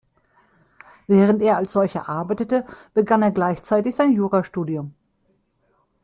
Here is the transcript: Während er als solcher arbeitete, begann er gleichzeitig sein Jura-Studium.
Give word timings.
Während 1.05 1.43
er 1.43 1.57
als 1.57 1.73
solcher 1.73 2.09
arbeitete, 2.09 2.65
begann 2.95 3.21
er 3.21 3.29
gleichzeitig 3.29 3.95
sein 3.95 4.11
Jura-Studium. 4.13 4.95